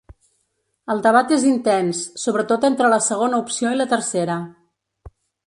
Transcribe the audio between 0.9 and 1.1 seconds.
El